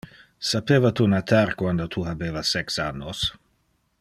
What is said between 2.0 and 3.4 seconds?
habeva sex annos?